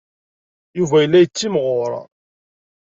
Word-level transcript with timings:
Yuba 0.77 0.97
yella 0.99 1.19
yettimɣur. 1.23 1.91